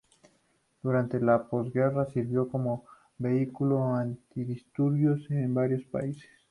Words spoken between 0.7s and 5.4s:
Durante la posguerra, sirvió como vehículo antidisturbios